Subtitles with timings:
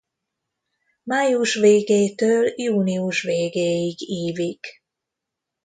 [1.03, 4.67] Május végétől június végéig ívik.